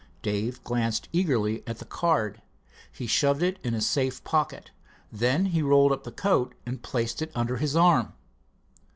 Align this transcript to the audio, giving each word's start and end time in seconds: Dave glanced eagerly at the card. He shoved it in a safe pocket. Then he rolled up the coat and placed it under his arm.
Dave 0.23 0.63
glanced 0.63 1.09
eagerly 1.13 1.61
at 1.67 1.77
the 1.77 1.85
card. 1.85 2.41
He 2.91 3.05
shoved 3.05 3.43
it 3.43 3.59
in 3.63 3.75
a 3.75 3.81
safe 3.81 4.23
pocket. 4.23 4.71
Then 5.11 5.45
he 5.45 5.61
rolled 5.61 5.91
up 5.91 6.05
the 6.05 6.11
coat 6.11 6.55
and 6.65 6.81
placed 6.81 7.21
it 7.21 7.31
under 7.35 7.57
his 7.57 7.75
arm. 7.75 8.13